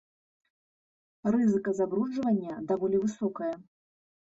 [1.37, 3.53] Рызыка забруджвання даволі высокая.